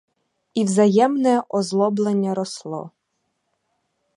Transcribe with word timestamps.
І 0.53 0.63
взаємне 0.65 1.43
озлоблення 1.49 2.33
росло. 2.33 2.91